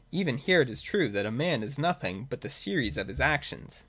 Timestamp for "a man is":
1.27-1.77